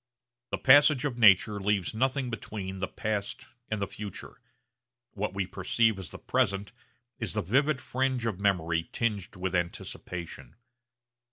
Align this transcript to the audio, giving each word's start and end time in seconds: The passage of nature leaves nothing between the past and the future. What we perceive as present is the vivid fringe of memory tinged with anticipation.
The 0.49 0.57
passage 0.57 1.05
of 1.05 1.19
nature 1.19 1.59
leaves 1.59 1.93
nothing 1.93 2.31
between 2.31 2.79
the 2.79 2.87
past 2.87 3.45
and 3.69 3.79
the 3.79 3.85
future. 3.87 4.41
What 5.11 5.35
we 5.35 5.45
perceive 5.45 5.99
as 5.99 6.09
present 6.25 6.71
is 7.19 7.33
the 7.33 7.43
vivid 7.43 7.79
fringe 7.79 8.25
of 8.25 8.39
memory 8.39 8.89
tinged 8.91 9.35
with 9.35 9.53
anticipation. 9.53 10.55